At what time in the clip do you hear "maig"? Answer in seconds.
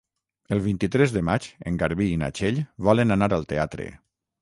1.27-1.51